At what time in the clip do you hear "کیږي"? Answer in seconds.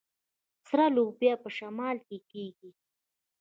2.31-2.71